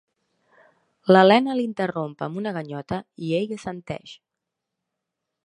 L'Elena 1.13 1.57
l'interromp 1.59 2.15
amb 2.29 2.41
una 2.43 2.55
ganyota 2.57 2.99
i 3.27 3.31
ell 3.43 3.55
assenteix. 3.59 4.17